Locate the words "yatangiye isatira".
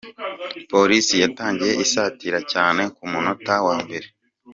1.23-2.39